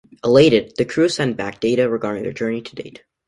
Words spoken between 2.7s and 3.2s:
date.